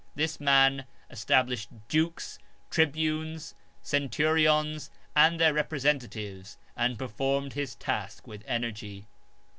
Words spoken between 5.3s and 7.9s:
their representatives, and performed his